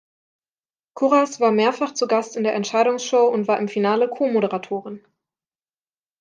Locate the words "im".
3.59-3.67